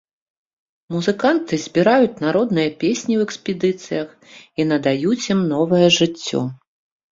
[0.95, 4.07] Музыканты збіраюць народныя песні ў экспедыцыях
[4.59, 6.41] і надаюць ім новае жыццё.